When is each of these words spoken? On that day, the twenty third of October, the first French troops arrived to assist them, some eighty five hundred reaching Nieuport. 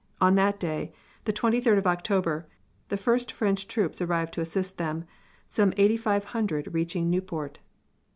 On 0.19 0.33
that 0.33 0.59
day, 0.59 0.91
the 1.25 1.31
twenty 1.31 1.61
third 1.61 1.77
of 1.77 1.85
October, 1.85 2.47
the 2.89 2.97
first 2.97 3.31
French 3.31 3.67
troops 3.67 4.01
arrived 4.01 4.33
to 4.33 4.41
assist 4.41 4.79
them, 4.79 5.05
some 5.45 5.75
eighty 5.77 5.95
five 5.95 6.23
hundred 6.23 6.73
reaching 6.73 7.07
Nieuport. 7.11 7.59